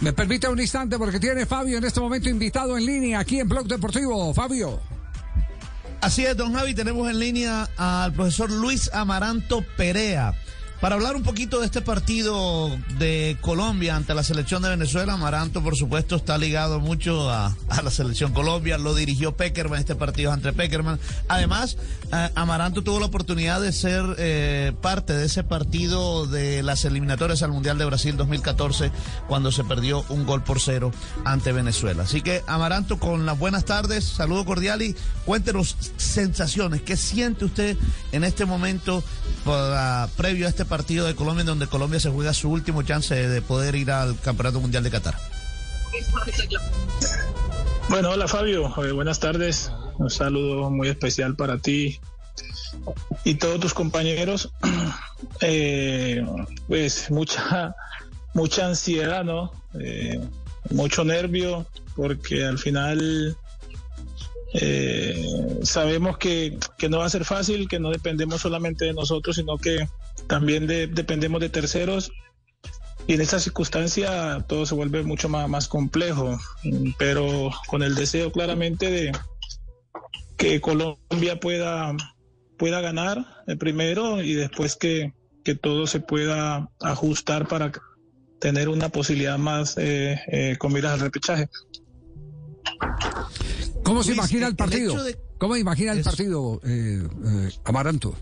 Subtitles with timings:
[0.00, 3.48] me permite un instante porque tiene Fabio en este momento invitado en línea aquí en
[3.48, 4.32] Blog Deportivo.
[4.32, 4.80] Fabio.
[6.00, 10.34] Así es, don Javi, tenemos en línea al profesor Luis Amaranto Perea.
[10.80, 12.68] Para hablar un poquito de este partido
[12.98, 17.90] de Colombia ante la selección de Venezuela, Amaranto, por supuesto, está ligado mucho a, la
[17.90, 18.76] selección Colombia.
[18.76, 21.00] Lo dirigió Peckerman, este partido entre Peckerman.
[21.28, 21.78] Además,
[22.34, 27.52] Amaranto tuvo la oportunidad de ser eh, parte de ese partido de las eliminatorias al
[27.52, 28.90] Mundial de Brasil 2014,
[29.28, 30.92] cuando se perdió un gol por cero
[31.24, 32.02] ante Venezuela.
[32.02, 36.82] Así que, Amaranto, con las buenas tardes, saludo cordial y cuéntenos sensaciones.
[36.82, 37.78] ¿Qué siente usted
[38.12, 39.02] en este momento
[39.46, 43.14] para, previo a este partido de Colombia, en donde Colombia se juega su último chance
[43.14, 45.14] de poder ir al Campeonato Mundial de Qatar.
[47.88, 49.70] Bueno, hola Fabio, eh, buenas tardes.
[49.98, 52.00] Un saludo muy especial para ti
[53.24, 54.50] y todos tus compañeros.
[55.40, 56.24] Eh,
[56.68, 57.74] pues mucha,
[58.34, 59.50] mucha ansiedad, ¿no?
[59.80, 60.20] Eh,
[60.70, 63.36] mucho nervio, porque al final
[64.58, 69.58] eh, sabemos que, no va a ser fácil, que no dependemos solamente de nosotros, sino
[69.58, 69.86] que
[70.26, 72.10] también dependemos de terceros.
[73.06, 76.38] Y en esta circunstancia todo se vuelve mucho más, más complejo,
[76.98, 79.12] pero con el deseo claramente de
[80.36, 81.94] que Colombia pueda,
[82.56, 85.12] pueda ganar el primero y después que,
[85.60, 87.70] todo se pueda ajustar para
[88.40, 91.48] tener una posibilidad más eh, eh, con miras al repechaje.
[93.86, 94.96] ¿Cómo se imagina el partido?
[95.38, 98.16] ¿Cómo imagina el partido, eh, eh, Amaranto?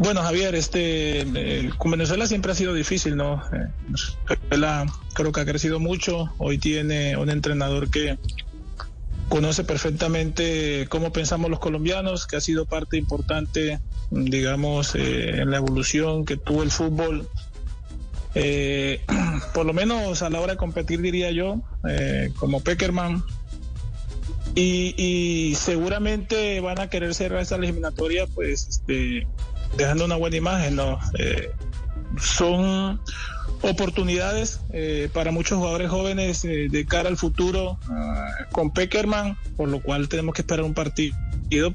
[0.00, 3.40] Bueno, Javier, este, eh, con Venezuela siempre ha sido difícil, ¿no?
[4.28, 6.32] Venezuela creo que ha crecido mucho.
[6.38, 8.18] Hoy tiene un entrenador que
[9.28, 13.78] conoce perfectamente cómo pensamos los colombianos, que ha sido parte importante,
[14.10, 17.28] digamos, en la evolución que tuvo el fútbol
[18.34, 19.04] eh,
[19.54, 23.22] por lo menos a la hora de competir diría yo, eh, como Peckerman.
[24.56, 29.26] Y, seguramente van a querer cerrar esta eliminatoria, pues este,
[29.76, 30.76] dejando una buena imagen.
[30.76, 30.98] ¿no?
[31.18, 31.50] Eh,
[32.18, 33.00] son
[33.62, 34.60] oportunidades
[35.12, 37.78] para muchos jugadores jóvenes de cara al futuro
[38.50, 41.14] con Peckerman, por lo cual tenemos que esperar un partido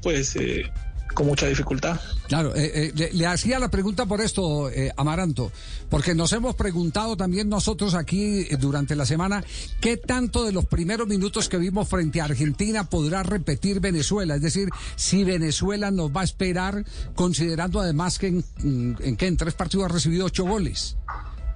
[0.02, 0.36] pues
[1.16, 1.98] con mucha dificultad.
[2.28, 5.50] Claro, eh, eh, le, hacía la pregunta por esto, eh, Amaranto,
[5.88, 9.42] porque nos hemos preguntado también nosotros aquí durante la semana
[9.80, 14.42] qué tanto de los primeros minutos que vimos frente a Argentina podrá repetir Venezuela, es
[14.42, 16.84] decir, si Venezuela nos va a esperar,
[17.14, 20.96] considerando además que en, que en tres partidos ha recibido ocho goles.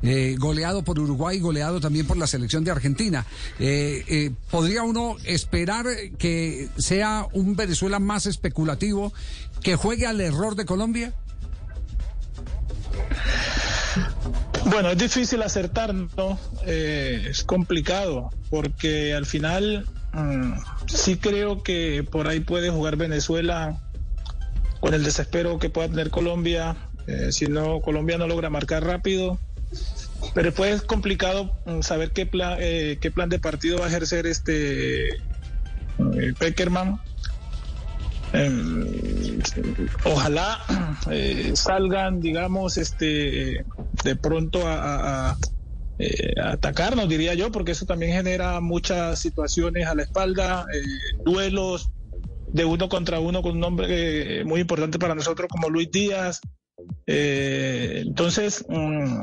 [0.03, 3.27] Eh, goleado por Uruguay goleado también por la selección de Argentina.
[3.59, 5.87] Eh, eh, ¿Podría uno esperar
[6.19, 9.13] que sea un Venezuela más especulativo,
[9.63, 11.13] que juegue al error de Colombia?
[14.67, 16.39] Bueno, es difícil acertar, ¿no?
[16.65, 20.53] es complicado, porque al final mm,
[20.87, 23.83] sí creo que por ahí puede jugar Venezuela
[24.81, 26.77] con el desespero que pueda tener Colombia.
[27.31, 29.39] si no, Colombia no logra marcar rápido
[30.35, 33.89] pero después es complicado mm, saber qué plan, eh, qué plan de partido va a
[33.89, 37.01] ejercer este eh, Peckerman.
[38.33, 39.41] Em,
[40.05, 40.61] ojalá
[41.11, 43.65] eh, salgan, digamos, este,
[44.05, 45.37] de pronto a,
[46.43, 50.65] atacarnos, diría yo, porque eso también genera muchas situaciones a la espalda,
[51.27, 51.91] duelos
[52.49, 56.41] de uno contra uno con un nombre muy importante para nosotros como Luis Díaz.
[57.07, 59.21] entonces, mm,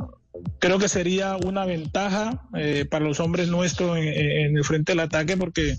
[0.60, 5.38] creo que sería una ventaja eh, para los hombres nuestros en, el frente del ataque
[5.38, 5.78] porque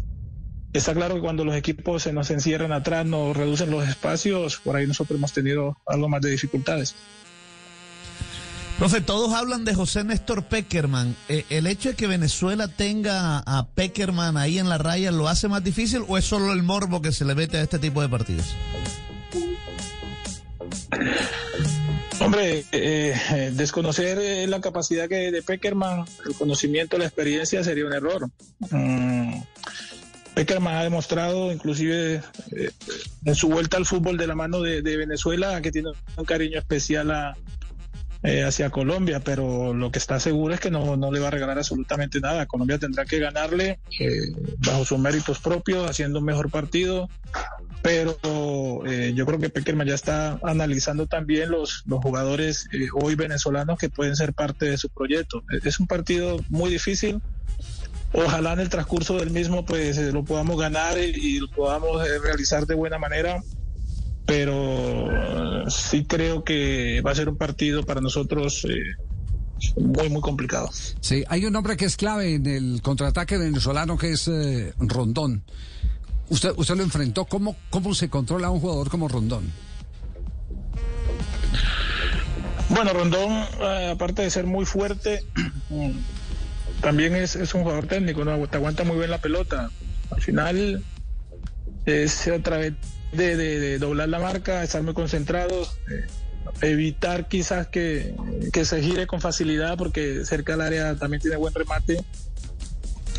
[0.73, 4.77] está claro que cuando los equipos se nos encierran atrás, nos reducen los espacios, por
[4.77, 6.95] ahí nosotros hemos tenido algo más de dificultades.
[8.79, 11.17] Profe, todos hablan de José Néstor Peckerman.
[11.29, 15.49] Eh, ¿El hecho de que Venezuela tenga a Peckerman ahí en la raya lo hace
[15.49, 18.09] más difícil o es solo el morbo que se le mete a este tipo de
[18.09, 18.55] partidos?
[22.41, 27.93] Eh, eh, desconocer eh, la capacidad que de Peckerman, el conocimiento, la experiencia sería un
[27.93, 28.31] error.
[28.71, 29.41] Mm,
[30.35, 32.23] Peckerman ha demostrado, inclusive
[33.25, 37.35] en su vuelta al fútbol de la mano de, Venezuela, que tiene un cariño especial
[38.47, 42.21] hacia Colombia, pero lo que está seguro es que no, le va a regalar absolutamente
[42.21, 42.47] nada.
[42.47, 43.81] Colombia tendrá que ganarle
[44.59, 47.09] bajo sus méritos propios, haciendo un mejor partido,
[47.89, 53.15] pero eh, yo creo que Peckerman ya está analizando también los, los jugadores eh, hoy
[53.15, 55.43] venezolanos que pueden ser parte de su proyecto.
[55.65, 57.23] Es un partido muy difícil.
[58.13, 62.67] Ojalá en el transcurso del mismo pues eh, lo podamos ganar y, lo podamos realizar
[62.67, 63.43] de buena manera,
[64.27, 68.67] pero sí creo que va a ser un partido para nosotros
[69.77, 70.71] muy, muy complicado.
[71.01, 75.45] Sí, hay un hombre que es clave en el contraataque venezolano que es eh, Rondón.
[76.31, 77.25] Usted, usted lo enfrentó.
[77.25, 79.51] ¿Cómo, ¿Cómo se controla a un jugador como Rondón?
[82.69, 85.25] Bueno, Rondón, eh, aparte de ser muy fuerte,
[86.83, 88.47] también es, es, un jugador técnico, ¿no?
[88.47, 89.71] Te aguanta muy bien la pelota.
[90.11, 90.83] Al final
[91.87, 92.75] es a través
[93.13, 96.07] de, de, doblar la marca, estar muy concentrados, eh,
[96.61, 98.15] evitar quizás que,
[98.53, 102.05] que, se gire con facilidad porque cerca del área también tiene buen remate.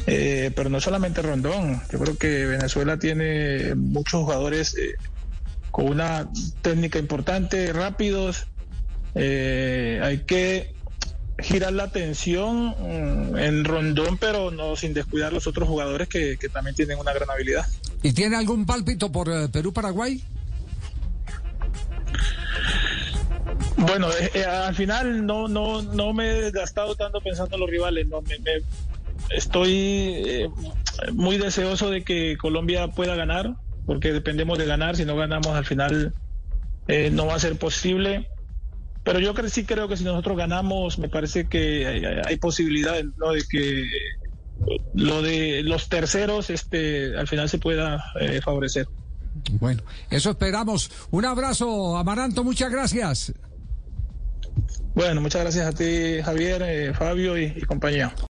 [0.08, 4.96] Eh, pero no solamente Rondón, yo creo que Venezuela tiene muchos jugadores eh,
[5.72, 6.28] con una
[6.62, 8.48] técnica importante, rápidos.
[9.16, 10.74] Eh, hay que
[11.40, 16.50] girar la atención mm, en Rondón, pero no sin descuidar los otros jugadores que, que
[16.50, 17.66] también tienen una gran habilidad.
[18.02, 20.24] ¿Y tiene algún pálpito por eh, Perú-Paraguay?
[23.78, 27.70] Bueno, eh, eh, al final no, no, no me he desgastado tanto pensando en los
[27.70, 28.08] rivales.
[28.08, 28.62] No, me, me
[29.30, 30.50] estoy eh,
[31.14, 33.56] muy deseoso de que Colombia pueda ganar,
[33.86, 34.96] porque dependemos de ganar.
[34.96, 36.14] Si no ganamos, al final
[36.88, 38.28] eh, no va a ser posible.
[39.04, 43.32] Pero yo sí creo que si nosotros ganamos, me parece que hay, hay posibilidades ¿no?
[43.32, 43.86] de que
[44.94, 48.88] lo de los terceros este, al final se pueda eh, favorecer.
[49.60, 50.92] Bueno, eso esperamos.
[51.12, 53.34] Un abrazo, Amaranto, muchas gracias.
[54.96, 58.14] Bueno, muchas gracias a ti, Javier, eh, Fabio y, y compañía.